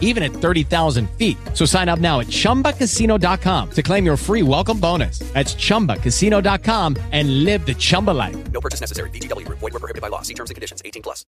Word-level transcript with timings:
even 0.00 0.22
at 0.22 0.32
30,000 0.32 1.10
feet. 1.18 1.36
So 1.52 1.66
sign 1.66 1.90
up 1.90 1.98
now 1.98 2.20
at 2.20 2.28
chumbacasino.com 2.28 3.70
to 3.72 3.82
claim 3.82 4.06
your 4.06 4.16
free 4.16 4.42
welcome 4.42 4.80
bonus. 4.80 5.18
That's 5.34 5.54
chumbacasino.com 5.54 6.96
and 7.12 7.44
live 7.44 7.66
the 7.66 7.74
Chumba 7.74 8.12
life. 8.12 8.36
No 8.52 8.60
purchase 8.60 8.80
necessary. 8.80 9.10
VGW 9.10 9.44
Group. 9.44 9.58
Void 9.58 9.72
were 9.72 9.80
prohibited 9.80 10.00
by 10.00 10.08
law. 10.08 10.22
See 10.22 10.34
terms 10.34 10.50
and 10.50 10.54
conditions. 10.54 10.80
18 10.84 11.02
plus. 11.02 11.26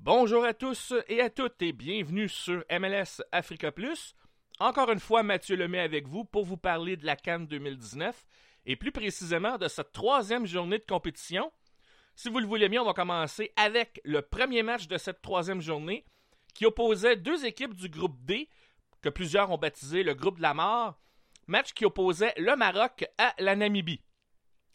Bonjour 0.00 0.44
à 0.46 0.54
tous 0.54 0.94
et 1.08 1.20
à 1.20 1.28
toutes 1.28 1.60
et 1.60 1.72
bienvenue 1.74 2.30
sur 2.30 2.64
MLS 2.70 3.20
Africa 3.30 3.70
Plus. 3.70 4.14
Encore 4.58 4.90
une 4.90 5.00
fois, 5.00 5.22
Mathieu 5.22 5.54
Lemay 5.54 5.80
avec 5.80 6.08
vous 6.08 6.24
pour 6.24 6.46
vous 6.46 6.56
parler 6.56 6.96
de 6.96 7.04
la 7.04 7.14
Cannes 7.14 7.46
2019 7.46 8.26
et 8.64 8.76
plus 8.76 8.90
précisément 8.90 9.58
de 9.58 9.68
cette 9.68 9.92
troisième 9.92 10.46
journée 10.46 10.78
de 10.78 10.84
compétition. 10.88 11.52
Si 12.16 12.30
vous 12.30 12.38
le 12.38 12.46
voulez 12.46 12.68
bien, 12.70 12.80
on 12.82 12.86
va 12.86 12.94
commencer 12.94 13.52
avec 13.56 14.00
le 14.02 14.22
premier 14.22 14.62
match 14.62 14.88
de 14.88 14.96
cette 14.96 15.20
troisième 15.20 15.60
journée 15.60 16.06
qui 16.58 16.66
opposait 16.66 17.14
deux 17.14 17.46
équipes 17.46 17.76
du 17.76 17.88
groupe 17.88 18.20
D 18.24 18.48
que 19.00 19.08
plusieurs 19.08 19.52
ont 19.52 19.58
baptisé 19.58 20.02
le 20.02 20.14
groupe 20.14 20.38
de 20.38 20.42
la 20.42 20.54
mort. 20.54 20.98
Match 21.46 21.72
qui 21.72 21.84
opposait 21.84 22.34
le 22.36 22.56
Maroc 22.56 23.04
à 23.16 23.32
la 23.38 23.54
Namibie. 23.54 24.02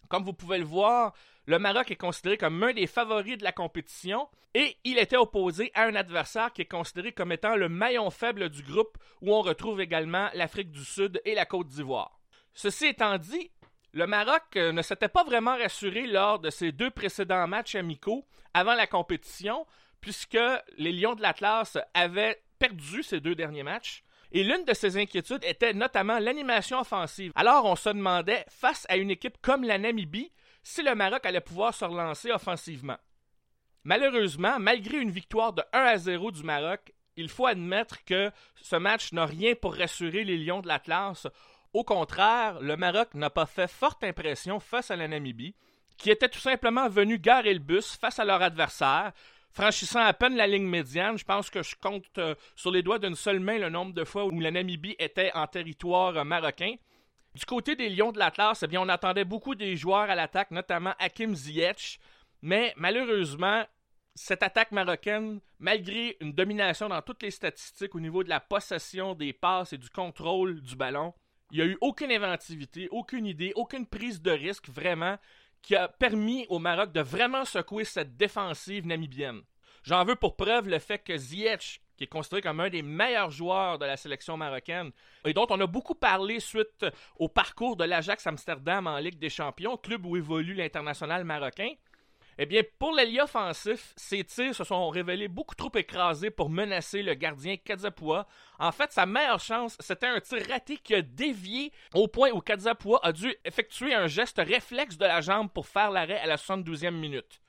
Comme 0.08 0.24
vous 0.24 0.32
pouvez 0.32 0.60
le 0.60 0.64
voir, 0.64 1.12
le 1.46 1.60
Maroc 1.60 1.92
est 1.92 1.98
considéré 1.98 2.38
comme 2.38 2.64
un 2.64 2.72
des 2.72 2.88
favoris 2.88 3.38
de 3.38 3.44
la 3.44 3.52
compétition 3.52 4.30
et 4.54 4.78
il 4.86 4.98
était 4.98 5.18
opposé 5.18 5.72
à 5.74 5.84
un 5.84 5.96
adversaire 5.96 6.54
qui 6.54 6.62
est 6.62 6.72
considéré 6.72 7.12
comme 7.12 7.34
étant 7.34 7.58
le 7.58 7.68
maillon 7.68 8.10
faible 8.12 8.48
du 8.48 8.64
groupe 8.64 8.98
où 9.22 9.34
on 9.36 9.42
retrouve 9.42 9.82
également 9.82 10.30
l'Afrique 10.36 10.72
du 10.72 10.86
Sud 10.86 11.22
et 11.26 11.36
la 11.36 11.46
Côte 11.46 11.68
d'Ivoire. 11.68 12.18
Ceci 12.54 12.86
étant 12.86 13.18
dit, 13.18 13.52
le 13.92 14.08
Maroc 14.08 14.44
euh, 14.56 14.72
ne 14.72 14.82
s'était 14.82 15.10
pas 15.10 15.26
vraiment 15.26 15.58
rassuré 15.58 16.08
lors 16.08 16.40
de 16.40 16.50
ses 16.50 16.72
deux 16.72 16.92
précédents 16.92 17.46
matchs 17.46 17.76
amicaux 17.76 18.26
avant 18.54 18.74
la 18.74 18.88
compétition 18.88 19.66
puisque 20.04 20.38
les 20.78 20.92
Lions 20.92 21.16
de 21.16 21.22
l'Atlas 21.22 21.78
avaient 21.94 22.44
perdu 22.60 23.04
ces 23.04 23.22
deux 23.22 23.36
derniers 23.36 23.64
matchs. 23.64 24.04
Et 24.34 24.44
l'une 24.44 24.66
de 24.66 24.74
ces 24.74 24.98
inquiétudes 24.98 25.46
était 25.46 25.74
notamment 25.74 26.20
l'animation 26.20 26.82
offensive. 26.82 27.32
Alors 27.36 27.64
on 27.64 27.78
se 27.78 27.88
demandait, 27.88 28.44
face 28.50 28.86
à 28.90 28.98
une 28.98 29.12
équipe 29.12 29.38
comme 29.42 29.64
la 29.64 29.78
Namibie, 29.78 30.32
si 30.62 30.84
le 30.84 30.94
Maroc 30.94 31.26
allait 31.26 31.40
pouvoir 31.40 31.74
se 31.74 31.86
relancer 31.86 32.32
offensivement. 32.32 32.98
Malheureusement, 33.86 34.60
malgré 34.60 34.98
une 34.98 35.10
victoire 35.10 35.54
de 35.54 35.64
1 35.72 35.80
à 35.80 35.98
0 35.98 36.32
du 36.32 36.44
Maroc, 36.44 36.94
il 37.16 37.30
faut 37.30 37.46
admettre 37.46 38.04
que 38.04 38.30
ce 38.62 38.76
match 38.76 39.14
n'a 39.14 39.26
rien 39.26 39.56
pour 39.56 39.76
rassurer 39.76 40.26
les 40.26 40.38
Lions 40.38 40.62
de 40.62 40.68
l'Atlas. 40.68 41.28
Au 41.72 41.86
contraire, 41.86 42.60
le 42.60 42.76
Maroc 42.76 43.14
n'a 43.14 43.30
pas 43.30 43.46
fait 43.46 43.70
forte 43.70 44.04
impression 44.04 44.60
face 44.60 44.92
à 44.92 44.98
la 44.98 45.08
Namibie, 45.08 45.56
qui 45.98 46.12
était 46.12 46.30
tout 46.30 46.40
simplement 46.40 46.90
venu 46.90 47.20
garer 47.20 47.54
le 47.54 47.60
bus 47.60 47.96
face 47.96 48.20
à 48.20 48.26
leur 48.26 48.42
adversaire, 48.42 49.14
franchissant 49.54 50.00
à 50.00 50.14
peine 50.14 50.36
la 50.36 50.48
ligne 50.48 50.68
médiane. 50.68 51.18
Je 51.18 51.24
pense 51.24 51.50
que 51.50 51.64
je 51.64 51.76
compte 51.76 52.06
euh, 52.18 52.36
sur 52.56 52.72
les 52.72 52.84
doigts 52.84 53.00
d'une 53.00 53.16
seule 53.16 53.40
main 53.40 53.58
le 53.58 53.70
nombre 53.70 53.94
de 53.94 54.04
fois 54.04 54.26
où 54.26 54.40
la 54.40 54.52
Namibie 54.52 54.96
était 55.00 55.32
en 55.34 55.48
territoire 55.48 56.18
euh, 56.18 56.24
marocain. 56.24 56.76
Du 57.36 57.46
côté 57.46 57.76
des 57.76 57.90
Lions 57.90 58.12
de 58.12 58.20
l'Atlas, 58.20 58.62
eh 58.64 58.68
bien, 58.68 58.82
on 58.82 58.90
attendait 58.90 59.26
beaucoup 59.26 59.56
des 59.56 59.76
joueurs 59.76 60.10
à 60.10 60.16
l'attaque, 60.16 60.52
notamment 60.52 60.94
Hakim 61.00 61.34
Ziyech, 61.34 62.00
mais 62.44 62.74
malheureusement, 62.78 63.64
cette 64.14 64.44
attaque 64.44 64.72
marocaine, 64.72 65.40
malgré 65.58 66.16
une 66.20 66.34
domination 66.34 66.90
dans 66.90 67.02
toutes 67.02 67.24
les 67.24 67.32
statistiques 67.32 67.96
au 67.96 68.00
niveau 68.00 68.24
de 68.24 68.30
la 68.30 68.40
possession 68.40 69.16
des 69.16 69.34
passes 69.34 69.74
et 69.74 69.80
du 69.80 69.90
contrôle 69.90 70.62
du 70.62 70.76
ballon, 70.76 71.14
il 71.52 71.58
n'y 71.58 71.64
a 71.64 71.66
eu 71.66 71.78
aucune 71.82 72.12
inventivité, 72.12 72.88
aucune 72.92 73.26
idée, 73.26 73.54
aucune 73.56 73.88
prise 73.88 74.22
de 74.22 74.32
risque 74.32 74.70
vraiment 74.70 75.18
qui 75.64 75.76
a 75.76 75.88
permis 75.88 76.46
au 76.50 76.60
Maroc 76.60 76.92
de 76.92 77.02
vraiment 77.02 77.46
secouer 77.46 77.86
cette 77.86 78.16
défensive 78.18 78.86
namibienne. 78.86 79.42
J'en 79.84 80.06
veux 80.06 80.16
pour 80.16 80.36
preuve 80.36 80.70
le 80.70 80.80
fait 80.80 81.00
que 81.00 81.18
Ziyech, 81.18 81.82
qui 81.98 82.04
est 82.04 82.08
considéré 82.08 82.42
comme 82.42 82.60
un 82.60 82.70
des 82.70 82.82
meilleurs 82.82 83.32
joueurs 83.32 83.80
de 83.80 83.86
la 83.86 83.98
sélection 83.98 84.38
marocaine 84.38 84.92
et 85.26 85.34
dont 85.34 85.48
on 85.50 85.60
a 85.60 85.68
beaucoup 85.68 85.96
parlé 85.96 86.40
suite 86.40 86.86
au 87.18 87.30
parcours 87.30 87.76
de 87.76 87.84
l'Ajax 87.84 88.28
Amsterdam 88.28 88.88
en 88.88 88.98
Ligue 88.98 89.20
des 89.20 89.30
Champions, 89.30 89.78
club 89.78 90.06
où 90.06 90.18
évolue 90.18 90.54
l'international 90.54 91.24
marocain, 91.24 91.70
eh 92.38 92.46
bien, 92.46 92.62
pour 92.80 92.94
l'allié 92.94 93.22
offensif, 93.22 93.94
ses 93.96 94.24
tirs 94.24 94.56
se 94.56 94.64
sont 94.64 94.90
révélés 94.90 95.28
beaucoup 95.28 95.56
trop 95.56 95.72
écrasés 95.76 96.32
pour 96.32 96.50
menacer 96.50 97.04
le 97.04 97.14
gardien 97.14 97.58
Kadzapua. 97.58 98.28
En 98.60 98.72
fait, 98.72 98.92
sa 98.92 99.06
meilleure 99.06 99.40
chance, 99.40 99.78
c'était 99.80 100.08
un 100.08 100.20
tir 100.20 100.44
raté 100.50 100.78
qui 100.78 100.96
a 100.96 101.02
dévié 101.02 101.72
au 101.94 102.08
point 102.08 102.32
où 102.32 102.42
Kadzapua 102.42 103.00
a 103.04 103.12
dû 103.12 103.34
effectuer 103.46 103.94
un 103.94 104.08
geste 104.08 104.40
réflexe 104.44 104.98
de 104.98 105.06
la 105.06 105.22
jambe 105.22 105.52
pour 105.52 105.68
faire 105.68 105.92
l'arrêt 105.92 106.20
à 106.20 106.26
la 106.26 106.38
72e 106.38 106.92
minute. 106.92 107.42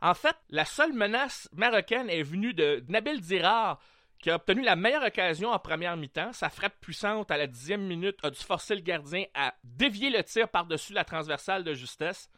En 0.00 0.14
fait, 0.14 0.36
la 0.48 0.64
seule 0.64 0.92
menace 0.92 1.48
marocaine 1.52 2.08
est 2.08 2.22
venue 2.22 2.54
de 2.54 2.84
Nabil 2.88 3.20
Dirar, 3.20 3.80
qui 4.20 4.30
a 4.30 4.36
obtenu 4.36 4.62
la 4.62 4.76
meilleure 4.76 5.04
occasion 5.04 5.50
en 5.50 5.58
première 5.58 5.96
mi-temps. 5.96 6.32
Sa 6.32 6.50
frappe 6.50 6.80
puissante 6.80 7.30
à 7.30 7.36
la 7.36 7.46
dixième 7.46 7.86
minute 7.86 8.18
a 8.22 8.30
dû 8.30 8.38
forcer 8.38 8.74
le 8.74 8.80
gardien 8.80 9.24
à 9.34 9.54
dévier 9.64 10.10
le 10.10 10.22
tir 10.22 10.48
par-dessus 10.48 10.92
la 10.92 11.04
transversale 11.04 11.64
de 11.64 11.74
justesse. 11.74 12.28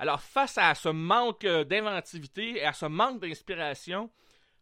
Alors, 0.00 0.22
face 0.22 0.56
à 0.56 0.74
ce 0.74 0.88
manque 0.88 1.44
euh, 1.44 1.62
d'inventivité 1.62 2.56
et 2.56 2.64
à 2.64 2.72
ce 2.72 2.86
manque 2.86 3.20
d'inspiration, 3.20 4.10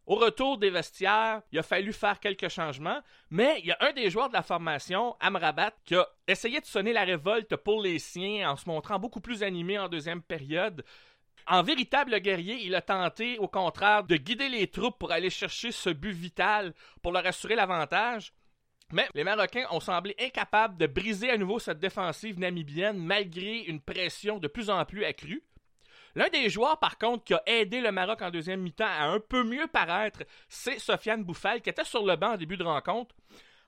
au 0.05 0.17
retour 0.17 0.59
des 0.59 0.69
vestiaires, 0.69 1.43
il 1.53 1.61
a 1.61 1.63
fallu 1.63 1.93
faire 1.93 2.19
quelques 2.19 2.49
changements, 2.49 3.01
mais 3.31 3.61
il 3.61 3.67
y 3.67 3.71
a 3.71 3.79
un 3.79 3.93
des 3.93 4.11
joueurs 4.11 4.31
de 4.31 4.35
la 4.35 4.43
formation, 4.43 5.15
Amrabat, 5.21 5.75
qui 5.85 5.95
a 5.95 6.09
essayé 6.27 6.61
de 6.61 6.67
sonner 6.67 6.93
la 6.93 7.05
révolte 7.05 7.55
pour 7.55 7.81
les 7.81 8.01
siens 8.01 8.51
en 8.51 8.57
se 8.57 8.69
montrant 8.69 8.99
beaucoup 8.99 9.21
plus 9.21 9.45
animé 9.45 9.79
en 9.79 9.87
deuxième 9.87 10.23
période. 10.23 10.85
En 11.47 11.63
véritable 11.63 12.19
guerrier, 12.19 12.57
il 12.65 12.75
a 12.75 12.83
tenté, 12.83 13.39
au 13.39 13.47
contraire, 13.47 14.03
de 14.03 14.17
guider 14.17 14.49
les 14.49 14.67
troupes 14.67 14.99
pour 14.99 15.13
aller 15.13 15.31
chercher 15.31 15.71
ce 15.71 15.91
but 15.91 16.11
vital 16.11 16.75
pour 17.01 17.13
leur 17.13 17.25
assurer 17.25 17.55
l'avantage. 17.55 18.33
Mais 18.93 19.09
les 19.15 19.25
Marocains 19.25 19.67
ont 19.71 19.81
semblé 19.81 20.17
incapables 20.19 20.79
de 20.79 20.87
briser 20.87 21.31
à 21.31 21.37
nouveau 21.37 21.59
cette 21.59 21.79
défensive 21.79 22.39
namibienne 22.39 22.97
malgré 22.97 23.59
une 23.61 23.81
pression 23.81 24.39
de 24.39 24.49
plus 24.49 24.71
en 24.71 24.85
plus 24.85 25.05
accrue. 25.05 25.43
L'un 26.15 26.29
des 26.31 26.49
joueurs, 26.49 26.79
par 26.79 26.97
contre, 26.97 27.25
qui 27.25 27.35
a 27.35 27.43
aidé 27.47 27.81
le 27.81 27.93
Maroc 27.93 28.23
en 28.23 28.31
deuxième 28.31 28.61
mi-temps 28.61 28.87
à 28.87 29.05
un 29.05 29.21
peu 29.21 29.45
mieux 29.45 29.67
paraître, 29.67 30.25
c'est 30.49 30.79
Sofiane 30.79 31.23
Bouffal, 31.23 31.61
qui 31.61 31.69
était 31.69 31.85
sur 31.85 32.05
le 32.05 32.17
banc 32.17 32.33
en 32.33 32.37
début 32.37 32.57
de 32.57 32.65
rencontre. 32.65 33.15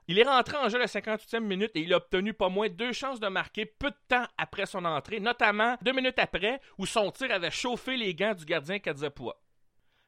Il 0.08 0.18
est 0.18 0.24
rentré 0.24 0.56
en 0.56 0.68
jeu 0.68 0.76
à 0.76 0.80
la 0.80 0.86
58e 0.86 1.40
minute 1.40 1.70
et 1.74 1.80
il 1.80 1.92
a 1.92 1.98
obtenu 1.98 2.32
pas 2.32 2.48
moins 2.48 2.68
deux 2.68 2.92
chances 2.92 3.20
de 3.20 3.28
marquer 3.28 3.66
peu 3.66 3.90
de 3.90 3.96
temps 4.08 4.26
après 4.38 4.66
son 4.66 4.84
entrée, 4.84 5.20
notamment 5.20 5.76
deux 5.82 5.92
minutes 5.92 6.18
après, 6.18 6.60
où 6.78 6.86
son 6.86 7.10
tir 7.10 7.30
avait 7.30 7.50
chauffé 7.50 7.96
les 7.96 8.14
gants 8.14 8.34
du 8.34 8.44
gardien 8.46 8.78
Kadzapua. 8.78 9.36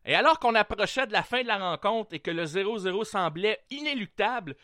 Et 0.04 0.16
alors 0.16 0.40
qu'on 0.40 0.56
approchait 0.56 1.06
de 1.06 1.12
la 1.12 1.22
fin 1.22 1.42
de 1.42 1.46
la 1.46 1.58
rencontre 1.58 2.14
et 2.14 2.18
que 2.18 2.32
le 2.32 2.44
0-0 2.44 3.04
semblait 3.04 3.60
inéluctable, 3.70 4.56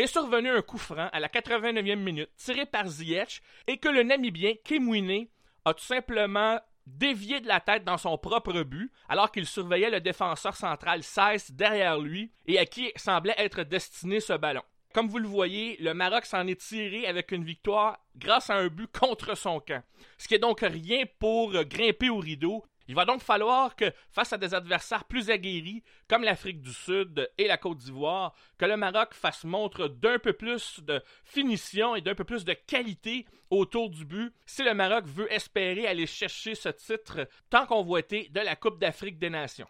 est 0.00 0.06
survenu 0.06 0.48
un 0.50 0.62
coup 0.62 0.78
franc 0.78 1.08
à 1.12 1.20
la 1.20 1.28
89e 1.28 1.96
minute 1.96 2.30
tiré 2.36 2.66
par 2.66 2.86
Ziyech 2.86 3.42
et 3.66 3.78
que 3.78 3.88
le 3.88 4.02
Namibien 4.02 4.54
Kimwine 4.64 5.26
a 5.64 5.74
tout 5.74 5.84
simplement 5.84 6.58
dévié 6.86 7.40
de 7.40 7.48
la 7.48 7.60
tête 7.60 7.84
dans 7.84 7.98
son 7.98 8.16
propre 8.18 8.62
but 8.62 8.90
alors 9.08 9.30
qu'il 9.30 9.46
surveillait 9.46 9.90
le 9.90 10.00
défenseur 10.00 10.56
central 10.56 11.02
16 11.02 11.52
derrière 11.52 11.98
lui 11.98 12.32
et 12.46 12.58
à 12.58 12.66
qui 12.66 12.90
semblait 12.96 13.34
être 13.38 13.62
destiné 13.62 14.20
ce 14.20 14.32
ballon. 14.32 14.62
Comme 14.92 15.08
vous 15.08 15.18
le 15.18 15.28
voyez, 15.28 15.76
le 15.78 15.94
Maroc 15.94 16.24
s'en 16.24 16.46
est 16.48 16.60
tiré 16.60 17.06
avec 17.06 17.30
une 17.30 17.44
victoire 17.44 18.00
grâce 18.16 18.50
à 18.50 18.56
un 18.56 18.66
but 18.66 18.90
contre 18.90 19.36
son 19.36 19.60
camp. 19.60 19.84
Ce 20.18 20.26
qui 20.26 20.34
est 20.34 20.40
donc 20.40 20.60
rien 20.60 21.04
pour 21.20 21.52
grimper 21.52 22.10
au 22.10 22.18
rideau 22.18 22.64
il 22.90 22.96
va 22.96 23.04
donc 23.04 23.22
falloir 23.22 23.76
que, 23.76 23.92
face 24.10 24.32
à 24.32 24.36
des 24.36 24.52
adversaires 24.52 25.04
plus 25.04 25.30
aguerris, 25.30 25.84
comme 26.08 26.24
l'Afrique 26.24 26.60
du 26.60 26.72
Sud 26.72 27.30
et 27.38 27.46
la 27.46 27.56
Côte 27.56 27.78
d'Ivoire, 27.78 28.34
que 28.58 28.64
le 28.64 28.76
Maroc 28.76 29.14
fasse 29.14 29.44
montre 29.44 29.86
d'un 29.86 30.18
peu 30.18 30.32
plus 30.32 30.80
de 30.80 31.00
finition 31.22 31.94
et 31.94 32.00
d'un 32.00 32.16
peu 32.16 32.24
plus 32.24 32.44
de 32.44 32.52
qualité 32.52 33.26
autour 33.48 33.90
du 33.90 34.04
but 34.04 34.34
si 34.44 34.64
le 34.64 34.74
Maroc 34.74 35.04
veut 35.06 35.32
espérer 35.32 35.86
aller 35.86 36.08
chercher 36.08 36.56
ce 36.56 36.68
titre 36.70 37.28
tant 37.48 37.64
convoité 37.64 38.28
de 38.32 38.40
la 38.40 38.56
Coupe 38.56 38.80
d'Afrique 38.80 39.20
des 39.20 39.30
Nations. 39.30 39.68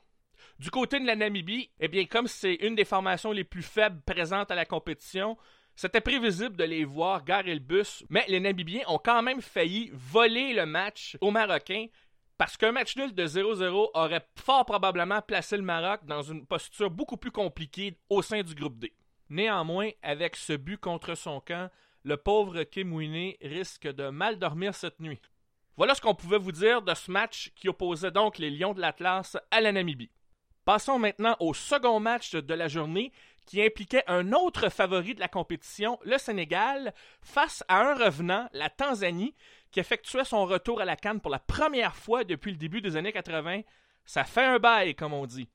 Du 0.58 0.70
côté 0.70 0.98
de 0.98 1.06
la 1.06 1.14
Namibie, 1.14 1.70
eh 1.78 1.88
bien, 1.88 2.06
comme 2.06 2.26
c'est 2.26 2.54
une 2.54 2.74
des 2.74 2.86
formations 2.86 3.32
les 3.32 3.44
plus 3.44 3.62
faibles 3.62 4.00
présentes 4.00 4.50
à 4.50 4.54
la 4.54 4.64
compétition, 4.64 5.36
c'était 5.76 6.00
prévisible 6.00 6.56
de 6.56 6.64
les 6.64 6.86
voir 6.86 7.22
garer 7.22 7.52
le 7.52 7.60
bus, 7.60 8.02
mais 8.08 8.24
les 8.28 8.40
Namibiens 8.40 8.84
ont 8.88 8.98
quand 8.98 9.22
même 9.22 9.42
failli 9.42 9.90
voler 9.92 10.54
le 10.54 10.64
match 10.64 11.18
aux 11.20 11.30
Marocains 11.30 11.88
parce 12.40 12.56
qu'un 12.56 12.72
match 12.72 12.96
nul 12.96 13.14
de 13.14 13.26
0-0 13.26 13.90
aurait 13.92 14.26
fort 14.34 14.64
probablement 14.64 15.20
placé 15.20 15.58
le 15.58 15.62
Maroc 15.62 16.06
dans 16.06 16.22
une 16.22 16.46
posture 16.46 16.90
beaucoup 16.90 17.18
plus 17.18 17.30
compliquée 17.30 17.98
au 18.08 18.22
sein 18.22 18.42
du 18.42 18.54
groupe 18.54 18.78
D. 18.78 18.94
Néanmoins, 19.28 19.90
avec 20.02 20.36
ce 20.36 20.54
but 20.54 20.78
contre 20.78 21.14
son 21.14 21.40
camp, 21.40 21.70
le 22.02 22.16
pauvre 22.16 22.62
Kim 22.62 22.96
risque 23.42 23.88
de 23.88 24.08
mal 24.08 24.38
dormir 24.38 24.74
cette 24.74 25.00
nuit. 25.00 25.20
Voilà 25.76 25.94
ce 25.94 26.00
qu'on 26.00 26.14
pouvait 26.14 26.38
vous 26.38 26.50
dire 26.50 26.80
de 26.80 26.94
ce 26.94 27.10
match 27.10 27.52
qui 27.56 27.68
opposait 27.68 28.10
donc 28.10 28.38
les 28.38 28.48
Lions 28.48 28.72
de 28.72 28.80
l'Atlas 28.80 29.36
à 29.50 29.60
la 29.60 29.72
Namibie. 29.72 30.10
Passons 30.64 30.98
maintenant 30.98 31.36
au 31.40 31.52
second 31.52 32.00
match 32.00 32.34
de 32.34 32.54
la 32.54 32.68
journée 32.68 33.12
qui 33.44 33.62
impliquait 33.62 34.04
un 34.06 34.32
autre 34.32 34.70
favori 34.70 35.14
de 35.14 35.20
la 35.20 35.28
compétition, 35.28 35.98
le 36.04 36.16
Sénégal, 36.16 36.94
face 37.20 37.64
à 37.68 37.82
un 37.82 37.94
revenant, 37.94 38.48
la 38.54 38.70
Tanzanie, 38.70 39.34
qui 39.70 39.80
effectuait 39.80 40.24
son 40.24 40.44
retour 40.46 40.80
à 40.80 40.84
la 40.84 40.96
Cannes 40.96 41.20
pour 41.20 41.30
la 41.30 41.38
première 41.38 41.96
fois 41.96 42.24
depuis 42.24 42.50
le 42.52 42.56
début 42.56 42.80
des 42.80 42.96
années 42.96 43.12
80. 43.12 43.62
Ça 44.04 44.24
fait 44.24 44.44
un 44.44 44.58
bail, 44.58 44.94
comme 44.94 45.12
on 45.12 45.26
dit. 45.26 45.48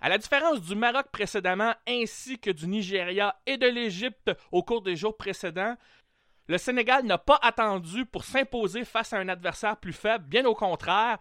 À 0.00 0.08
la 0.08 0.18
différence 0.18 0.60
du 0.60 0.74
Maroc 0.74 1.06
précédemment, 1.12 1.74
ainsi 1.88 2.38
que 2.38 2.50
du 2.50 2.66
Nigeria 2.66 3.40
et 3.46 3.56
de 3.56 3.66
l'Égypte 3.66 4.30
au 4.52 4.62
cours 4.62 4.82
des 4.82 4.96
jours 4.96 5.16
précédents, 5.16 5.76
le 6.46 6.58
Sénégal 6.58 7.04
n'a 7.04 7.16
pas 7.16 7.38
attendu 7.42 8.04
pour 8.04 8.24
s'imposer 8.24 8.84
face 8.84 9.12
à 9.12 9.18
un 9.18 9.28
adversaire 9.28 9.78
plus 9.78 9.94
faible, 9.94 10.26
bien 10.26 10.44
au 10.44 10.54
contraire. 10.54 11.18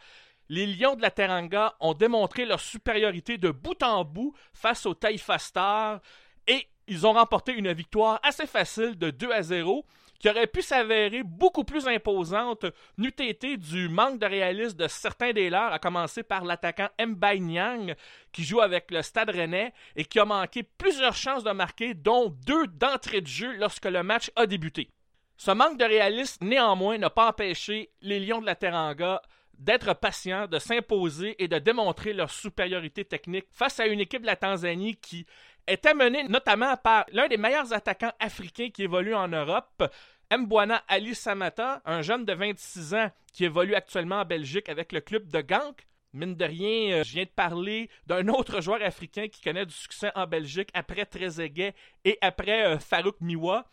Les 0.50 0.68
Lions 0.68 0.96
de 0.96 1.02
la 1.02 1.12
Teranga 1.12 1.76
ont 1.80 1.94
démontré 1.94 2.46
leur 2.46 2.60
supériorité 2.60 3.38
de 3.38 3.50
bout 3.50 3.82
en 3.82 4.04
bout 4.04 4.36
face 4.54 4.86
aux 4.86 4.94
Taifa 4.94 5.40
Stars 5.40 6.02
et 6.48 6.68
ils 6.88 7.06
ont 7.06 7.14
remporté 7.14 7.54
une 7.54 7.72
victoire 7.74 8.20
assez 8.24 8.48
facile 8.48 8.98
de 8.98 9.10
2 9.10 9.32
à 9.32 9.42
0 9.42 9.86
qui 10.24 10.30
aurait 10.30 10.48
pu 10.48 10.62
s'avérer 10.62 11.22
beaucoup 11.22 11.66
plus 11.66 11.86
imposante 11.86 12.66
n'eût 12.98 13.14
été 13.20 13.58
du 13.58 13.90
manque 13.90 14.20
de 14.20 14.26
réalisme 14.26 14.78
de 14.78 14.88
certains 14.88 15.34
des 15.34 15.50
leurs, 15.50 15.74
à 15.74 15.80
commencer 15.80 16.24
par 16.24 16.46
l'attaquant 16.46 16.88
Mbaye 16.98 17.42
Nyang, 17.42 17.94
qui 18.32 18.46
joue 18.46 18.62
avec 18.62 18.90
le 18.90 19.02
Stade 19.02 19.32
Rennais 19.32 19.74
et 19.98 20.06
qui 20.06 20.20
a 20.20 20.26
manqué 20.26 20.64
plusieurs 20.64 21.18
chances 21.18 21.44
de 21.44 21.52
marquer, 21.52 21.94
dont 21.94 22.30
deux 22.48 22.68
d'entrée 22.68 23.20
de 23.20 23.28
jeu 23.28 23.54
lorsque 23.58 23.84
le 23.84 24.02
match 24.02 24.32
a 24.38 24.46
débuté. 24.46 24.90
Ce 25.36 25.52
manque 25.52 25.78
de 25.78 25.84
réalisme, 25.84 26.46
néanmoins, 26.46 26.98
n'a 26.98 27.10
pas 27.10 27.28
empêché 27.28 27.90
les 28.02 28.22
Lions 28.22 28.40
de 28.40 28.46
la 28.46 28.56
Teranga 28.56 29.22
d'être 29.60 29.94
patients, 29.94 30.48
de 30.48 30.58
s'imposer 30.60 31.42
et 31.44 31.48
de 31.48 31.60
démontrer 31.60 32.14
leur 32.14 32.32
supériorité 32.32 33.06
technique 33.06 33.48
face 33.52 33.80
à 33.80 33.88
une 33.88 34.00
équipe 34.00 34.22
de 34.22 34.28
la 34.28 34.36
Tanzanie 34.36 34.96
qui 34.96 35.26
était 35.68 35.94
menée 35.94 36.24
notamment 36.24 36.76
par 36.78 37.06
l'un 37.12 37.28
des 37.28 37.38
meilleurs 37.38 37.74
attaquants 37.74 38.14
africains 38.20 38.70
qui 38.70 38.84
évolue 38.84 39.16
en 39.16 39.28
Europe, 39.28 39.84
Mbwana 40.32 40.84
Ali 40.88 41.16
Samata, 41.16 41.82
un 41.86 42.02
jeune 42.02 42.26
de 42.26 42.34
26 42.34 42.94
ans 42.96 43.12
qui 43.32 43.46
évolue 43.46 43.76
actuellement 43.76 44.22
en 44.22 44.26
Belgique 44.26 44.70
avec 44.70 44.92
le 44.92 45.02
club 45.02 45.28
de 45.30 45.42
Gank. 45.42 45.86
Mine 46.14 46.36
de 46.36 46.46
rien, 46.46 46.98
euh, 46.98 47.04
je 47.04 47.14
viens 47.14 47.24
de 47.24 47.30
parler 47.30 47.90
d'un 48.06 48.28
autre 48.28 48.62
joueur 48.62 48.84
africain 48.84 49.28
qui 49.28 49.42
connaît 49.42 49.66
du 49.66 49.74
succès 49.74 50.12
en 50.14 50.28
Belgique 50.28 50.70
après 50.76 51.06
Trezeguet 51.06 51.74
et 52.06 52.20
après 52.22 52.68
euh, 52.68 52.78
Farouk 52.78 53.16
Miwa 53.20 53.66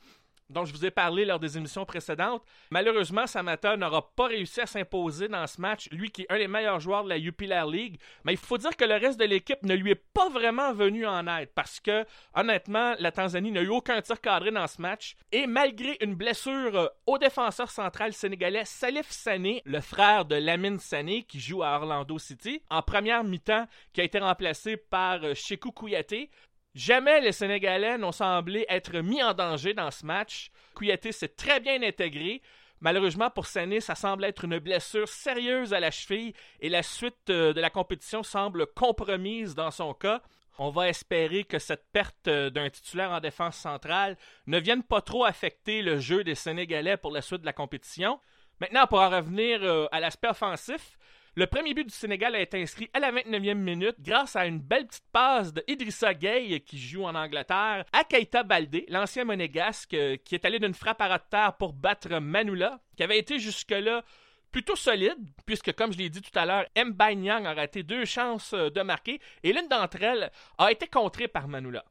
dont 0.50 0.64
je 0.64 0.72
vous 0.72 0.84
ai 0.84 0.90
parlé 0.90 1.24
lors 1.24 1.38
des 1.38 1.56
émissions 1.56 1.84
précédentes. 1.84 2.42
Malheureusement, 2.70 3.26
Samata 3.26 3.76
n'aura 3.76 4.10
pas 4.14 4.26
réussi 4.26 4.60
à 4.60 4.66
s'imposer 4.66 5.28
dans 5.28 5.46
ce 5.46 5.60
match, 5.60 5.88
lui 5.92 6.10
qui 6.10 6.22
est 6.22 6.32
un 6.32 6.38
des 6.38 6.48
meilleurs 6.48 6.80
joueurs 6.80 7.04
de 7.04 7.08
la 7.08 7.18
Jupiler 7.18 7.62
League. 7.70 7.98
Mais 8.24 8.32
il 8.32 8.38
faut 8.38 8.58
dire 8.58 8.76
que 8.76 8.84
le 8.84 8.94
reste 8.94 9.18
de 9.18 9.24
l'équipe 9.24 9.62
ne 9.62 9.74
lui 9.74 9.92
est 9.92 10.04
pas 10.12 10.28
vraiment 10.28 10.72
venu 10.72 11.06
en 11.06 11.26
aide 11.26 11.50
parce 11.54 11.80
que, 11.80 12.04
honnêtement, 12.34 12.94
la 12.98 13.12
Tanzanie 13.12 13.52
n'a 13.52 13.62
eu 13.62 13.68
aucun 13.68 14.00
tir 14.02 14.20
cadré 14.20 14.50
dans 14.50 14.66
ce 14.66 14.80
match. 14.80 15.16
Et 15.32 15.46
malgré 15.46 15.96
une 16.00 16.14
blessure 16.14 16.76
euh, 16.76 16.86
au 17.06 17.18
défenseur 17.18 17.70
central 17.70 18.12
sénégalais 18.12 18.64
Salif 18.64 19.10
Sané, 19.10 19.62
le 19.64 19.80
frère 19.80 20.24
de 20.24 20.36
Lamine 20.36 20.78
Sané 20.78 21.22
qui 21.22 21.40
joue 21.40 21.62
à 21.62 21.76
Orlando 21.76 22.18
City, 22.18 22.62
en 22.70 22.82
première 22.82 23.24
mi-temps, 23.24 23.66
qui 23.92 24.00
a 24.00 24.04
été 24.04 24.18
remplacé 24.18 24.76
par 24.76 25.22
euh, 25.24 25.34
Shekou 25.34 25.72
Kouyaté, 25.72 26.30
Jamais 26.74 27.20
les 27.20 27.32
Sénégalais 27.32 27.98
n'ont 27.98 28.12
semblé 28.12 28.64
être 28.68 28.96
mis 28.98 29.22
en 29.22 29.34
danger 29.34 29.74
dans 29.74 29.90
ce 29.90 30.06
match. 30.06 30.50
Kouyaté 30.74 31.10
s'est 31.10 31.28
très 31.28 31.58
bien 31.58 31.82
intégré. 31.82 32.42
Malheureusement 32.80 33.28
pour 33.28 33.46
Sané, 33.46 33.80
ça 33.80 33.94
semble 33.94 34.24
être 34.24 34.44
une 34.44 34.58
blessure 34.58 35.08
sérieuse 35.08 35.74
à 35.74 35.80
la 35.80 35.90
cheville 35.90 36.32
et 36.60 36.68
la 36.68 36.82
suite 36.82 37.28
euh, 37.28 37.52
de 37.52 37.60
la 37.60 37.68
compétition 37.70 38.22
semble 38.22 38.66
compromise 38.66 39.54
dans 39.54 39.70
son 39.70 39.92
cas. 39.92 40.22
On 40.58 40.70
va 40.70 40.88
espérer 40.88 41.44
que 41.44 41.58
cette 41.58 41.84
perte 41.92 42.28
euh, 42.28 42.48
d'un 42.50 42.70
titulaire 42.70 43.10
en 43.10 43.20
défense 43.20 43.56
centrale 43.56 44.16
ne 44.46 44.58
vienne 44.58 44.82
pas 44.82 45.02
trop 45.02 45.24
affecter 45.24 45.82
le 45.82 45.98
jeu 45.98 46.24
des 46.24 46.34
Sénégalais 46.34 46.96
pour 46.96 47.10
la 47.10 47.20
suite 47.20 47.42
de 47.42 47.46
la 47.46 47.52
compétition. 47.52 48.18
Maintenant, 48.60 48.86
pour 48.86 49.00
en 49.00 49.10
revenir 49.10 49.62
euh, 49.62 49.86
à 49.90 50.00
l'aspect 50.00 50.28
offensif, 50.28 50.98
le 51.36 51.46
premier 51.46 51.74
but 51.74 51.84
du 51.84 51.94
Sénégal 51.94 52.34
a 52.34 52.40
été 52.40 52.60
inscrit 52.60 52.90
à 52.92 52.98
la 52.98 53.12
29e 53.12 53.54
minute 53.54 53.94
grâce 54.00 54.34
à 54.34 54.46
une 54.46 54.58
belle 54.58 54.86
petite 54.86 55.04
passe 55.12 55.52
de 55.52 55.62
Idrissa 55.68 56.12
Gueye 56.12 56.60
qui 56.60 56.76
joue 56.76 57.04
en 57.04 57.14
Angleterre 57.14 57.84
à 57.92 58.02
Keita 58.02 58.42
Baldé, 58.42 58.84
l'ancien 58.88 59.24
monégasque 59.24 59.94
euh, 59.94 60.16
qui 60.24 60.34
est 60.34 60.44
allé 60.44 60.58
d'une 60.58 60.74
frappe 60.74 61.00
à 61.00 61.18
terre 61.20 61.56
pour 61.56 61.72
battre 61.72 62.18
Manula, 62.18 62.80
qui 62.96 63.04
avait 63.04 63.18
été 63.18 63.38
jusque-là 63.38 64.04
plutôt 64.50 64.74
solide, 64.74 65.18
puisque, 65.46 65.72
comme 65.74 65.92
je 65.92 65.98
l'ai 65.98 66.10
dit 66.10 66.20
tout 66.20 66.36
à 66.36 66.44
l'heure, 66.44 66.66
Mbanyang 66.76 67.46
a 67.46 67.54
raté 67.54 67.84
deux 67.84 68.04
chances 68.04 68.52
euh, 68.52 68.68
de 68.68 68.82
marquer, 68.82 69.20
et 69.44 69.52
l'une 69.52 69.68
d'entre 69.68 70.02
elles 70.02 70.32
a 70.58 70.72
été 70.72 70.88
contrée 70.88 71.28
par 71.28 71.46
Manula. 71.46 71.84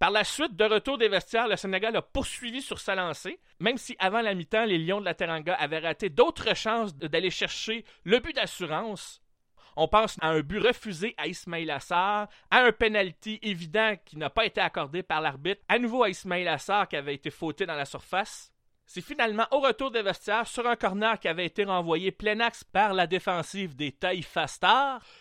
Par 0.00 0.10
la 0.10 0.24
suite, 0.24 0.56
de 0.56 0.64
retour 0.64 0.96
des 0.96 1.10
vestiaires, 1.10 1.46
le 1.46 1.56
Sénégal 1.56 1.94
a 1.94 2.00
poursuivi 2.00 2.62
sur 2.62 2.78
sa 2.80 2.94
lancée, 2.94 3.38
même 3.58 3.76
si 3.76 3.96
avant 3.98 4.22
la 4.22 4.32
mi-temps, 4.32 4.64
les 4.64 4.78
Lions 4.78 4.98
de 4.98 5.04
la 5.04 5.12
Teranga 5.12 5.52
avaient 5.52 5.78
raté 5.78 6.08
d'autres 6.08 6.56
chances 6.56 6.96
d'aller 6.96 7.30
chercher 7.30 7.84
le 8.04 8.18
but 8.18 8.34
d'assurance. 8.34 9.20
On 9.76 9.88
pense 9.88 10.16
à 10.22 10.28
un 10.28 10.40
but 10.40 10.58
refusé 10.58 11.14
à 11.18 11.26
Ismail 11.26 11.70
Assar, 11.70 12.28
à 12.50 12.62
un 12.62 12.72
penalty 12.72 13.40
évident 13.42 13.92
qui 14.06 14.16
n'a 14.16 14.30
pas 14.30 14.46
été 14.46 14.62
accordé 14.62 15.02
par 15.02 15.20
l'arbitre, 15.20 15.60
à 15.68 15.78
nouveau 15.78 16.02
à 16.02 16.08
Ismail 16.08 16.48
Assar 16.48 16.88
qui 16.88 16.96
avait 16.96 17.14
été 17.14 17.28
fauté 17.28 17.66
dans 17.66 17.76
la 17.76 17.84
surface. 17.84 18.54
C'est 18.86 19.02
finalement 19.02 19.46
au 19.50 19.60
retour 19.60 19.90
des 19.90 20.02
vestiaires, 20.02 20.46
sur 20.46 20.66
un 20.66 20.76
corner 20.76 21.20
qui 21.20 21.28
avait 21.28 21.44
été 21.44 21.64
renvoyé 21.64 22.10
plein 22.10 22.40
axe 22.40 22.64
par 22.64 22.94
la 22.94 23.06
défensive 23.06 23.76
des 23.76 23.92
Taïfa 23.92 24.46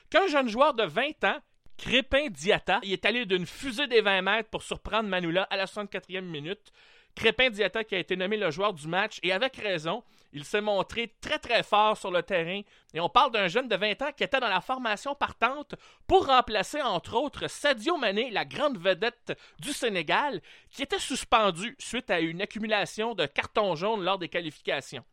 qu'un 0.10 0.28
jeune 0.28 0.48
joueur 0.48 0.74
de 0.74 0.86
20 0.86 1.26
ans 1.26 1.40
Crépin 1.80 2.28
Diata, 2.30 2.82
il 2.84 2.92
est 2.92 3.06
allé 3.06 3.26
d'une 3.26 3.46
fusée 3.46 3.88
des 3.88 4.02
20 4.02 4.22
mètres 4.22 4.50
pour 4.50 4.64
surprendre 4.64 5.08
Manula 5.08 5.44
à 5.44 5.56
la 5.56 5.64
64e 5.64 6.20
minute. 6.22 6.74
Crépin 7.16 7.50
Diata 7.50 7.86
qui 7.86 7.96
a 7.96 8.00
été 8.00 8.18
nommé 8.18 8.36
le 8.36 8.52
joueur 8.52 8.74
du 8.74 8.86
match 8.86 9.18
et 9.24 9.32
avec 9.32 9.56
raison, 9.56 10.04
il 10.34 10.44
s'est 10.44 10.60
montré 10.60 11.16
très 11.22 11.40
très 11.40 11.64
fort 11.64 11.96
sur 11.96 12.12
le 12.12 12.22
terrain 12.22 12.62
et 12.94 13.00
on 13.00 13.08
parle 13.08 13.32
d'un 13.32 13.48
jeune 13.48 13.70
de 13.70 13.78
20 13.78 14.02
ans 14.02 14.12
qui 14.16 14.26
était 14.26 14.42
dans 14.42 14.50
la 14.50 14.60
formation 14.60 15.16
partante 15.16 15.76
pour 16.06 16.28
remplacer 16.28 16.82
entre 16.82 17.16
autres 17.16 17.48
Sadio 17.48 17.96
Mané, 17.96 18.30
la 18.30 18.44
grande 18.44 18.78
vedette 18.78 19.40
du 19.60 19.72
Sénégal, 19.72 20.42
qui 20.70 20.84
était 20.84 21.00
suspendu 21.00 21.78
suite 21.80 22.10
à 22.12 22.20
une 22.20 22.42
accumulation 22.42 23.16
de 23.16 23.26
cartons 23.26 23.76
jaunes 23.76 24.04
lors 24.04 24.20
des 24.20 24.30
qualifications. 24.30 25.06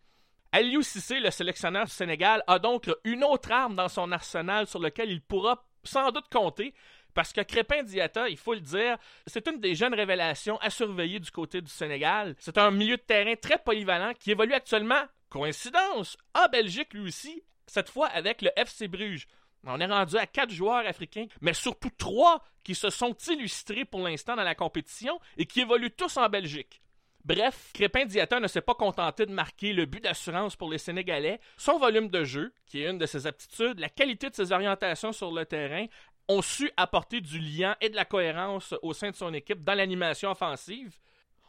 Aliou 0.51 0.83
Cissé, 0.83 1.21
le 1.21 1.31
sélectionneur 1.31 1.85
du 1.85 1.93
Sénégal, 1.93 2.43
a 2.47 2.59
donc 2.59 2.91
une 3.05 3.23
autre 3.23 3.53
arme 3.53 3.77
dans 3.77 3.89
son 3.89 4.11
arsenal 4.11 4.67
sur 4.67 4.81
lequel 4.81 5.11
il 5.11 5.21
pourra 5.21 5.66
sans 5.87 6.11
doute 6.11 6.29
compter. 6.31 6.75
Parce 7.15 7.33
que 7.33 7.41
Crépin 7.41 7.83
Diata, 7.83 8.29
il 8.29 8.37
faut 8.37 8.53
le 8.53 8.61
dire, 8.61 8.99
c'est 9.27 9.49
une 9.49 9.59
des 9.59 9.75
jeunes 9.75 9.95
révélations 9.95 10.59
à 10.59 10.69
surveiller 10.69 11.19
du 11.19 11.31
côté 11.31 11.63
du 11.63 11.71
Sénégal. 11.71 12.37
C'est 12.39 12.59
un 12.59 12.71
milieu 12.71 12.99
de 12.99 13.03
terrain 13.03 13.35
très 13.37 13.57
polyvalent 13.57 14.13
qui 14.19 14.33
évolue 14.33 14.53
actuellement, 14.53 15.03
coïncidence, 15.31 16.19
en 16.35 16.47
Belgique 16.49 16.93
lui 16.93 17.09
aussi, 17.09 17.43
cette 17.67 17.89
fois 17.89 18.09
avec 18.09 18.43
le 18.43 18.51
FC 18.57 18.87
Bruges. 18.87 19.27
On 19.65 19.81
est 19.81 19.87
rendu 19.87 20.17
à 20.17 20.27
quatre 20.27 20.53
joueurs 20.53 20.87
africains, 20.87 21.27
mais 21.41 21.55
surtout 21.55 21.91
trois 21.97 22.45
qui 22.63 22.75
se 22.75 22.91
sont 22.91 23.17
illustrés 23.29 23.85
pour 23.85 24.01
l'instant 24.01 24.37
dans 24.37 24.45
la 24.45 24.55
compétition 24.55 25.19
et 25.39 25.47
qui 25.47 25.63
évoluent 25.63 25.91
tous 25.91 26.17
en 26.19 26.29
Belgique. 26.29 26.83
Bref, 27.27 27.73
Crépin 27.75 28.05
Diata 28.05 28.39
ne 28.39 28.47
s'est 28.47 28.61
pas 28.61 28.77
contenté 28.77 29.27
de 29.27 29.33
marquer 29.33 29.73
le 29.73 29.85
but 29.85 30.01
d'assurance 30.01 30.55
pour 30.55 30.71
les 30.71 30.79
Sénégalais. 30.79 31.41
Son 31.57 31.77
volume 31.77 32.09
de 32.09 32.23
jeu, 32.23 32.53
qui 32.67 32.81
est 32.81 32.89
une 32.89 32.99
de 32.99 33.07
ses 33.07 33.27
aptitudes, 33.27 33.81
la 33.81 33.89
qualité 33.89 34.31
de 34.31 34.35
ses 34.37 34.53
orientations 34.53 35.11
sur 35.11 35.33
le 35.33 35.45
terrain, 35.45 35.87
ont 36.29 36.41
su 36.41 36.71
apporter 36.77 37.21
du 37.21 37.41
lien 37.41 37.75
et 37.81 37.89
de 37.89 37.97
la 37.97 38.05
cohérence 38.05 38.77
au 38.81 38.93
sein 38.93 39.11
de 39.11 39.17
son 39.17 39.35
équipe 39.35 39.65
dans 39.65 39.75
l'animation 39.75 40.31
offensive. 40.31 40.99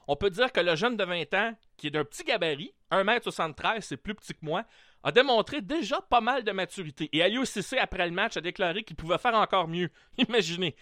On 0.08 0.16
peut 0.16 0.32
dire 0.32 0.52
que 0.52 0.62
le 0.62 0.76
jeune 0.76 0.98
de 0.98 1.04
20 1.04 1.34
ans, 1.36 1.54
qui 1.78 1.88
est 1.88 1.92
d'un 1.92 2.06
petit 2.06 2.24
gabarit, 2.24 2.74
1m73, 2.92 3.82
c'est 3.82 3.98
plus 3.98 4.16
petit 4.16 4.34
que 4.34 4.44
moi, 4.44 4.64
a 5.04 5.12
démontré 5.12 5.62
déjà 5.62 6.02
pas 6.02 6.22
mal 6.22 6.44
de 6.44 6.52
maturité. 6.52 7.10
Et 7.14 7.22
Aliou 7.22 7.46
Cissé, 7.46 7.78
après 7.78 8.06
le 8.08 8.14
match, 8.14 8.38
a 8.38 8.42
déclaré 8.42 8.84
qu'il 8.84 8.96
pouvait 8.96 9.18
faire 9.18 9.36
encore 9.36 9.68
mieux. 9.68 9.90
Imaginez. 10.18 10.76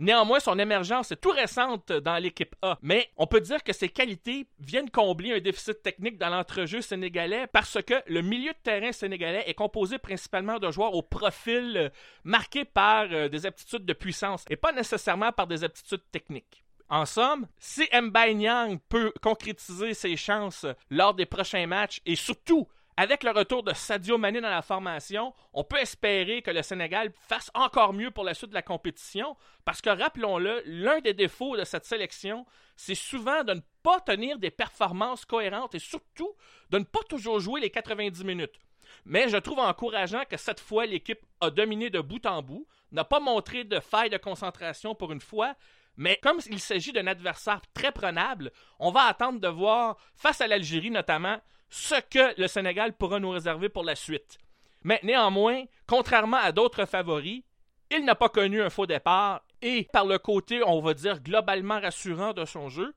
Néanmoins, 0.00 0.40
son 0.40 0.58
émergence 0.58 1.12
est 1.12 1.20
tout 1.20 1.30
récente 1.30 1.92
dans 1.92 2.16
l'équipe 2.16 2.56
A, 2.62 2.78
mais 2.80 3.10
on 3.18 3.26
peut 3.26 3.42
dire 3.42 3.62
que 3.62 3.74
ses 3.74 3.90
qualités 3.90 4.46
viennent 4.58 4.88
combler 4.88 5.34
un 5.34 5.40
déficit 5.40 5.82
technique 5.82 6.16
dans 6.16 6.30
l'entrejeu 6.30 6.80
sénégalais 6.80 7.46
parce 7.48 7.82
que 7.82 7.94
le 8.06 8.22
milieu 8.22 8.52
de 8.52 8.58
terrain 8.62 8.92
sénégalais 8.92 9.44
est 9.46 9.52
composé 9.52 9.98
principalement 9.98 10.58
de 10.58 10.70
joueurs 10.70 10.94
au 10.94 11.02
profil 11.02 11.76
euh, 11.76 11.88
marqué 12.24 12.64
par 12.64 13.08
euh, 13.12 13.28
des 13.28 13.44
aptitudes 13.44 13.84
de 13.84 13.92
puissance 13.92 14.46
et 14.48 14.56
pas 14.56 14.72
nécessairement 14.72 15.32
par 15.32 15.46
des 15.46 15.64
aptitudes 15.64 16.10
techniques. 16.10 16.64
En 16.88 17.04
somme, 17.04 17.46
si 17.58 17.86
Mbaye 17.92 18.34
Nyang 18.34 18.78
peut 18.88 19.12
concrétiser 19.20 19.92
ses 19.92 20.16
chances 20.16 20.64
lors 20.88 21.12
des 21.12 21.26
prochains 21.26 21.66
matchs 21.66 22.00
et 22.06 22.16
surtout 22.16 22.66
avec 23.00 23.24
le 23.24 23.30
retour 23.30 23.62
de 23.62 23.72
Sadio 23.72 24.18
Mané 24.18 24.42
dans 24.42 24.50
la 24.50 24.60
formation, 24.60 25.32
on 25.54 25.64
peut 25.64 25.78
espérer 25.78 26.42
que 26.42 26.50
le 26.50 26.60
Sénégal 26.60 27.10
fasse 27.14 27.50
encore 27.54 27.94
mieux 27.94 28.10
pour 28.10 28.24
la 28.24 28.34
suite 28.34 28.50
de 28.50 28.54
la 28.54 28.60
compétition, 28.60 29.38
parce 29.64 29.80
que 29.80 29.88
rappelons-le, 29.88 30.62
l'un 30.66 31.00
des 31.00 31.14
défauts 31.14 31.56
de 31.56 31.64
cette 31.64 31.86
sélection, 31.86 32.44
c'est 32.76 32.94
souvent 32.94 33.42
de 33.42 33.54
ne 33.54 33.60
pas 33.82 34.00
tenir 34.00 34.38
des 34.38 34.50
performances 34.50 35.24
cohérentes 35.24 35.74
et 35.74 35.78
surtout 35.78 36.30
de 36.68 36.78
ne 36.78 36.84
pas 36.84 37.00
toujours 37.08 37.40
jouer 37.40 37.62
les 37.62 37.70
90 37.70 38.22
minutes. 38.22 38.58
Mais 39.06 39.30
je 39.30 39.38
trouve 39.38 39.60
encourageant 39.60 40.24
que 40.28 40.36
cette 40.36 40.60
fois, 40.60 40.84
l'équipe 40.84 41.24
a 41.40 41.48
dominé 41.48 41.88
de 41.88 42.00
bout 42.00 42.26
en 42.26 42.42
bout, 42.42 42.66
n'a 42.92 43.04
pas 43.04 43.18
montré 43.18 43.64
de 43.64 43.80
faille 43.80 44.10
de 44.10 44.18
concentration 44.18 44.94
pour 44.94 45.10
une 45.10 45.22
fois, 45.22 45.54
mais 45.96 46.18
comme 46.22 46.40
il 46.50 46.60
s'agit 46.60 46.92
d'un 46.92 47.06
adversaire 47.06 47.62
très 47.72 47.92
prenable, 47.92 48.52
on 48.78 48.90
va 48.90 49.04
attendre 49.04 49.40
de 49.40 49.48
voir, 49.48 49.96
face 50.14 50.42
à 50.42 50.46
l'Algérie 50.46 50.90
notamment, 50.90 51.40
ce 51.70 51.94
que 52.00 52.38
le 52.40 52.48
Sénégal 52.48 52.92
pourra 52.92 53.20
nous 53.20 53.30
réserver 53.30 53.68
pour 53.68 53.84
la 53.84 53.94
suite. 53.94 54.38
Mais 54.82 55.00
néanmoins, 55.02 55.64
contrairement 55.86 56.38
à 56.38 56.52
d'autres 56.52 56.84
favoris, 56.84 57.42
il 57.90 58.04
n'a 58.04 58.14
pas 58.14 58.28
connu 58.28 58.60
un 58.60 58.70
faux 58.70 58.86
départ 58.86 59.42
et 59.62 59.86
par 59.92 60.04
le 60.04 60.18
côté, 60.18 60.62
on 60.64 60.80
va 60.80 60.94
dire, 60.94 61.20
globalement 61.20 61.80
rassurant 61.80 62.32
de 62.32 62.44
son 62.44 62.68
jeu, 62.68 62.94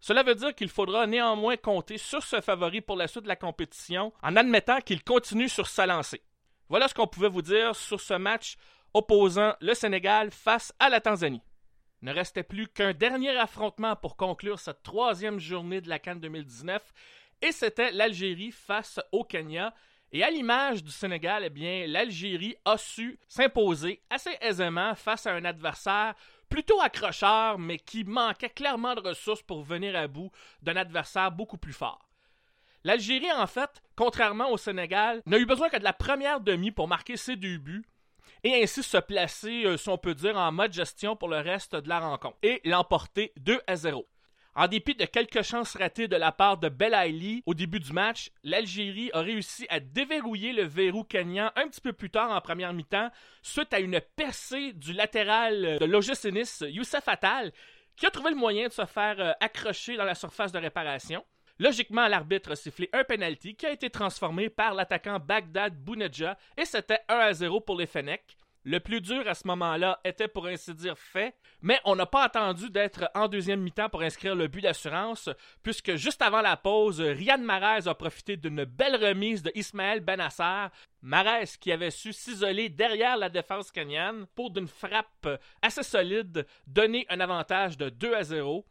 cela 0.00 0.22
veut 0.22 0.34
dire 0.34 0.54
qu'il 0.54 0.68
faudra 0.68 1.06
néanmoins 1.06 1.56
compter 1.56 1.98
sur 1.98 2.22
ce 2.22 2.40
favori 2.40 2.80
pour 2.80 2.96
la 2.96 3.08
suite 3.08 3.24
de 3.24 3.28
la 3.28 3.36
compétition 3.36 4.12
en 4.22 4.36
admettant 4.36 4.80
qu'il 4.80 5.02
continue 5.02 5.48
sur 5.48 5.66
sa 5.66 5.86
lancée. 5.86 6.22
Voilà 6.68 6.86
ce 6.88 6.94
qu'on 6.94 7.06
pouvait 7.06 7.28
vous 7.28 7.42
dire 7.42 7.74
sur 7.74 8.00
ce 8.00 8.14
match 8.14 8.56
opposant 8.94 9.54
le 9.60 9.74
Sénégal 9.74 10.30
face 10.30 10.72
à 10.78 10.88
la 10.88 11.00
Tanzanie. 11.00 11.42
Ne 12.00 12.12
restait 12.12 12.44
plus 12.44 12.68
qu'un 12.68 12.92
dernier 12.92 13.36
affrontement 13.36 13.96
pour 13.96 14.16
conclure 14.16 14.60
cette 14.60 14.84
troisième 14.84 15.40
journée 15.40 15.80
de 15.80 15.88
la 15.88 15.98
Cannes 15.98 16.20
2019 16.20 16.80
et 17.42 17.52
c'était 17.52 17.92
l'Algérie 17.92 18.52
face 18.52 19.00
au 19.12 19.24
Kenya. 19.24 19.74
Et 20.10 20.24
à 20.24 20.30
l'image 20.30 20.82
du 20.82 20.90
Sénégal, 20.90 21.42
eh 21.44 21.50
bien, 21.50 21.86
l'Algérie 21.86 22.56
a 22.64 22.78
su 22.78 23.18
s'imposer 23.28 24.00
assez 24.08 24.36
aisément 24.40 24.94
face 24.94 25.26
à 25.26 25.34
un 25.34 25.44
adversaire 25.44 26.14
plutôt 26.48 26.80
accrocheur, 26.80 27.58
mais 27.58 27.78
qui 27.78 28.04
manquait 28.04 28.48
clairement 28.48 28.94
de 28.94 29.00
ressources 29.00 29.42
pour 29.42 29.62
venir 29.62 29.94
à 29.96 30.08
bout 30.08 30.30
d'un 30.62 30.76
adversaire 30.76 31.30
beaucoup 31.30 31.58
plus 31.58 31.74
fort. 31.74 32.08
L'Algérie, 32.84 33.30
en 33.32 33.46
fait, 33.46 33.82
contrairement 33.96 34.50
au 34.50 34.56
Sénégal, 34.56 35.22
n'a 35.26 35.38
eu 35.38 35.44
besoin 35.44 35.68
que 35.68 35.76
de 35.76 35.84
la 35.84 35.92
première 35.92 36.40
demi 36.40 36.70
pour 36.70 36.88
marquer 36.88 37.16
ses 37.16 37.36
deux 37.36 37.58
buts 37.58 37.84
et 38.44 38.62
ainsi 38.62 38.82
se 38.82 38.98
placer, 38.98 39.64
euh, 39.66 39.76
si 39.76 39.88
on 39.88 39.98
peut 39.98 40.14
dire, 40.14 40.36
en 40.36 40.52
mode 40.52 40.72
gestion 40.72 41.16
pour 41.16 41.28
le 41.28 41.38
reste 41.38 41.74
de 41.74 41.88
la 41.88 42.00
rencontre 42.00 42.38
et 42.42 42.60
l'emporter 42.64 43.32
2 43.36 43.60
à 43.66 43.76
0. 43.76 44.06
En 44.54 44.66
dépit 44.66 44.94
de 44.94 45.04
quelques 45.04 45.42
chances 45.42 45.76
ratées 45.76 46.08
de 46.08 46.16
la 46.16 46.32
part 46.32 46.58
de 46.58 46.68
Belaïli 46.68 47.42
au 47.46 47.54
début 47.54 47.78
du 47.78 47.92
match, 47.92 48.30
l'Algérie 48.42 49.10
a 49.12 49.20
réussi 49.20 49.66
à 49.68 49.78
déverrouiller 49.78 50.52
le 50.52 50.64
verrou 50.64 51.04
kenyan 51.04 51.52
un 51.54 51.68
petit 51.68 51.80
peu 51.80 51.92
plus 51.92 52.10
tard 52.10 52.30
en 52.30 52.40
première 52.40 52.72
mi-temps 52.72 53.10
suite 53.42 53.72
à 53.72 53.78
une 53.78 54.00
percée 54.16 54.72
du 54.72 54.92
latéral 54.92 55.78
de 55.78 55.84
l'OGC 55.84 56.32
Youssef 56.72 57.06
Attal 57.06 57.52
qui 57.96 58.06
a 58.06 58.10
trouvé 58.10 58.30
le 58.30 58.36
moyen 58.36 58.68
de 58.68 58.72
se 58.72 58.86
faire 58.86 59.20
euh, 59.20 59.32
accrocher 59.40 59.96
dans 59.96 60.04
la 60.04 60.14
surface 60.14 60.52
de 60.52 60.58
réparation. 60.58 61.24
Logiquement, 61.58 62.06
l'arbitre 62.06 62.52
a 62.52 62.56
sifflé 62.56 62.88
un 62.92 63.02
penalty 63.02 63.56
qui 63.56 63.66
a 63.66 63.72
été 63.72 63.90
transformé 63.90 64.48
par 64.48 64.74
l'attaquant 64.74 65.18
Bagdad 65.18 65.74
Bouneja 65.76 66.38
et 66.56 66.64
c'était 66.64 67.00
1 67.08 67.14
à 67.16 67.32
0 67.32 67.60
pour 67.60 67.76
les 67.76 67.86
Fennecs. 67.86 68.36
Le 68.64 68.80
plus 68.80 69.00
dur 69.00 69.26
à 69.26 69.34
ce 69.34 69.46
moment-là 69.46 70.00
était 70.04 70.28
pour 70.28 70.46
ainsi 70.46 70.74
dire 70.74 70.98
fait, 70.98 71.34
mais 71.62 71.80
on 71.84 71.94
n'a 71.94 72.06
pas 72.06 72.24
attendu 72.24 72.70
d'être 72.70 73.10
en 73.14 73.28
deuxième 73.28 73.60
mi-temps 73.60 73.88
pour 73.88 74.02
inscrire 74.02 74.34
le 74.34 74.48
but 74.48 74.60
d'assurance, 74.60 75.30
puisque 75.62 75.94
juste 75.94 76.22
avant 76.22 76.40
la 76.40 76.56
pause, 76.56 77.00
Riyad 77.00 77.40
Mahrez 77.40 77.88
a 77.88 77.94
profité 77.94 78.36
d'une 78.36 78.64
belle 78.64 78.96
remise 78.96 79.42
de 79.42 79.52
Ismaël 79.54 80.00
Benassar. 80.00 80.70
Mahrez 81.02 81.44
qui 81.60 81.70
avait 81.70 81.90
su 81.90 82.12
s'isoler 82.12 82.68
derrière 82.68 83.16
la 83.16 83.28
défense 83.28 83.70
kenyane 83.70 84.26
pour 84.34 84.50
d'une 84.50 84.68
frappe 84.68 85.28
assez 85.62 85.82
solide 85.84 86.46
donner 86.66 87.06
un 87.08 87.20
avantage 87.20 87.78
de 87.78 87.88
2 87.88 88.14
à 88.14 88.24
0. 88.24 88.66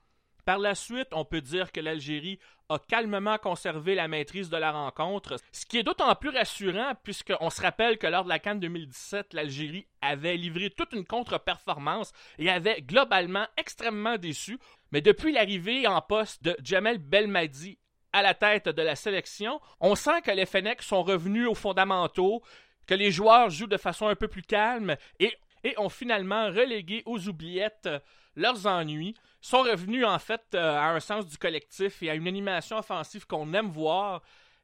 Par 0.48 0.60
la 0.60 0.75
suite, 0.75 1.10
on 1.12 1.25
peut 1.25 1.42
dire 1.42 1.74
que 1.74 1.82
l'Algérie 1.82 2.39
a 2.70 2.80
calmement 2.80 3.38
conservé 3.38 3.96
la 3.96 4.08
maîtrise 4.08 4.50
de 4.50 4.56
la 4.56 4.72
rencontre, 4.72 5.36
ce 5.51 5.66
qui 5.66 5.77
est 5.77 5.84
d'autant 5.84 6.16
plus 6.16 6.30
rassurant 6.30 6.94
puisqu'on 7.04 7.50
se 7.50 7.62
rappelle 7.62 7.98
que 7.98 8.08
lors 8.08 8.24
de 8.24 8.30
la 8.30 8.39
Cannes 8.39 8.62
2017, 8.62 9.34
l'Algérie 9.34 9.88
avait 10.01 10.38
livré 10.38 10.70
toute 10.70 10.94
une 10.94 11.06
contre-performance 11.06 12.13
et 12.39 12.50
avait 12.50 12.82
globalement 12.82 13.46
extrêmement 13.58 14.16
déçu. 14.16 14.58
Mais 14.94 15.01
depuis 15.01 15.34
l'arrivée 15.34 15.86
en 15.86 16.01
poste 16.01 16.42
de 16.42 16.56
Jamel 16.63 16.98
Belmadi 16.98 17.77
à 18.13 18.22
la 18.22 18.34
tête 18.34 18.70
de 18.70 18.82
la 18.82 18.96
sélection, 18.96 19.60
on 19.82 19.96
sent 19.96 20.22
que 20.24 20.32
les 20.32 20.46
Fennecs 20.46 20.82
sont 20.82 21.04
revenus 21.04 21.50
aux 21.50 21.56
fondamentaux, 21.56 22.42
que 22.86 22.94
les 22.94 23.12
joueurs 23.12 23.50
jouent 23.50 23.68
de 23.68 23.75
façon 23.75 24.08
un 24.08 24.16
peu 24.16 24.30
plus 24.30 24.44
calme 24.44 24.96
et, 25.20 25.34
et 25.66 25.77
ont 25.77 25.89
finalement 25.89 26.46
relégué 26.46 27.04
aux 27.06 27.27
oubliettes 27.27 27.89
leurs 28.38 28.66
ennuis, 28.66 29.13
sont 29.41 29.62
revenus 29.62 30.06
en 30.06 30.20
fait 30.20 30.41
euh, 30.53 30.77
à 30.77 30.89
un 30.89 31.00
sens 31.00 31.25
du 31.27 31.38
collectif 31.38 32.01
et 32.03 32.10
à 32.10 32.15
une 32.15 32.27
animation 32.27 32.77
offensive 32.77 33.25
qu'on 33.25 33.53
aime 33.53 33.70
voir. 33.70 34.22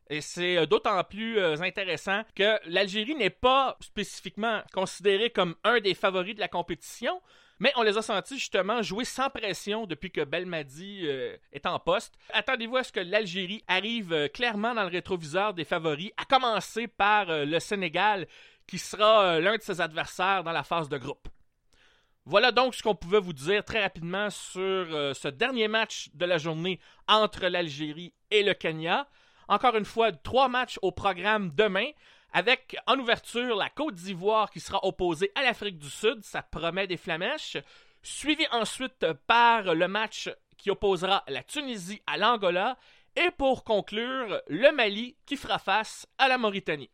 Et 0.10 0.22
c'est 0.22 0.58
euh, 0.58 0.65
d'autant 0.65 1.01
plus 1.03 1.38
euh, 1.39 1.62
intéressant 1.62 2.24
que 2.36 2.60
l'Algérie 2.65 3.15
n'est 3.15 3.30
pas 3.30 3.77
spécifiquement 3.80 4.62
considérée 4.74 5.30
comme 5.30 5.56
un 5.63 5.80
des 5.80 5.94
favoris 5.94 6.36
de 6.36 6.39
la 6.39 6.48
compétition, 6.48 7.22
mais 7.60 7.72
on 7.77 7.84
les 7.84 7.98
a 7.98 8.01
sentis 8.01 8.38
justement 8.38 8.82
jouer 8.82 9.06
sans 9.06 9.30
pression 9.30 9.86
depuis 9.86 10.12
que 10.12 10.22
Belmadi 10.22 11.08
est 11.53 11.65
en 11.65 11.80
poste. 11.80 12.15
Attendez-vous 12.34 12.77
à 12.77 12.84
ce 12.84 12.92
que 12.92 13.00
l'Algérie 13.00 13.63
arrive 13.68 14.30
clairement 14.34 14.74
dans 14.74 14.84
le 14.84 14.89
rétroviseur 14.89 15.53
des 15.53 15.63
favoris, 15.63 16.12
à 16.18 16.25
commencer 16.25 16.88
par 16.88 17.27
le 17.27 17.60
Sénégal, 17.60 18.27
qui 18.68 18.80
sera 18.80 19.39
l'un 19.39 19.56
de 19.56 19.62
ses 19.62 19.80
adversaires 19.80 20.44
dans 20.44 20.51
la 20.51 20.63
phase 20.63 20.89
de 20.89 20.98
groupe. 20.98 21.30
Voilà 22.25 22.53
donc 22.53 22.74
ce 22.74 22.82
qu'on 22.82 22.96
pouvait 22.96 23.20
vous 23.20 23.34
dire 23.34 23.65
très 23.65 23.82
rapidement 23.82 24.30
sur 24.30 24.62
euh, 24.62 25.13
ce 25.13 25.27
dernier 25.27 25.68
match 25.68 26.10
de 26.13 26.25
la 26.25 26.38
journée 26.38 26.80
entre 27.08 27.48
l'Algérie 27.48 28.13
et 28.32 28.44
le 28.44 28.53
Kenya. 28.53 29.10
Encore 29.50 29.75
une 29.75 29.84
fois, 29.84 30.13
trois 30.13 30.48
matchs 30.48 30.80
au 30.82 30.94
programme 30.94 31.51
demain, 31.53 31.89
avec 32.32 32.77
en 32.88 32.98
ouverture 32.98 33.58
la 33.58 33.70
Côte 33.70 33.96
d'Ivoire 33.96 34.50
qui 34.51 34.62
sera 34.62 34.86
opposée 34.86 35.34
à 35.36 35.44
l'Afrique 35.44 35.77
du 35.77 35.89
Sud, 35.89 36.24
ça 36.24 36.42
promet 36.42 36.88
des 36.88 36.96
flamèches, 36.96 37.58
suivi 38.01 38.46
ensuite 38.51 39.06
par 39.27 39.75
le 39.75 39.88
match 39.89 40.30
qui 40.58 40.72
opposera 40.72 41.25
la 41.27 41.44
Tunisie 41.44 42.01
à 42.08 42.18
l'Angola, 42.18 42.77
et 43.18 43.32
pour 43.38 43.65
conclure, 43.65 44.42
le 44.48 44.72
Mali 44.72 45.18
qui 45.25 45.36
fera 45.36 45.60
face 45.60 46.08
à 46.18 46.30
la 46.30 46.38
Mauritanie. 46.38 46.89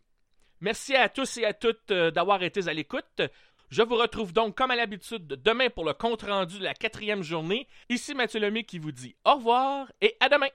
Merci 0.62 0.96
à 0.96 1.08
tous 1.08 1.38
et 1.38 1.46
à 1.46 1.54
toutes 1.54 1.92
euh, 1.92 2.12
d'avoir 2.12 2.44
été 2.44 2.68
à 2.68 2.74
l'écoute. 2.74 3.22
Je 3.70 3.84
vous 3.84 3.96
retrouve 3.96 4.34
donc 4.34 4.56
comme 4.56 4.72
à 4.72 4.76
l'habitude 4.76 5.28
demain 5.46 5.68
pour 5.70 5.86
le 5.86 5.94
compte 5.94 6.24
rendu 6.24 6.58
de 6.58 6.64
la 6.64 6.74
quatrième 6.74 7.22
journée. 7.22 7.68
Ici 7.88 8.16
Mathieu 8.16 8.40
Lemay 8.40 8.64
qui 8.64 8.80
vous 8.80 8.92
dit 8.92 9.16
au 9.26 9.36
revoir 9.36 9.92
et 10.02 10.16
à 10.20 10.28
demain. 10.28 10.48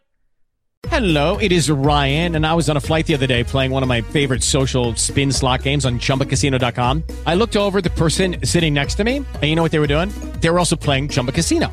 Hello, 0.91 1.39
it 1.41 1.51
is 1.51 1.71
Ryan, 1.71 2.37
and 2.37 2.45
I 2.45 2.53
was 2.55 2.69
on 2.69 2.77
a 2.77 2.81
flight 2.81 3.07
the 3.07 3.15
other 3.15 3.27
day 3.27 3.43
playing 3.43 3.71
one 3.73 3.83
of 3.83 3.89
my 3.89 4.03
favorite 4.03 4.43
social 4.43 4.95
spin 4.97 5.33
slot 5.33 5.63
games 5.63 5.87
on 5.87 5.99
chumbacasino.com. 5.99 7.03
I 7.27 7.35
looked 7.35 7.57
over 7.57 7.81
the 7.81 7.91
person 7.91 8.37
sitting 8.45 8.75
next 8.75 8.97
to 8.97 9.05
me, 9.05 9.19
and 9.19 9.45
you 9.45 9.55
know 9.57 9.63
what 9.63 9.73
they 9.73 9.79
were 9.79 9.87
doing? 9.87 10.11
They 10.41 10.51
were 10.51 10.59
also 10.59 10.77
playing 10.77 11.09
Chumba 11.09 11.33
Casino. 11.33 11.73